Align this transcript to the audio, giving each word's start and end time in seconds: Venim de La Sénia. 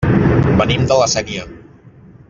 Venim 0.61 0.87
de 0.93 0.97
La 1.01 1.11
Sénia. 1.15 1.47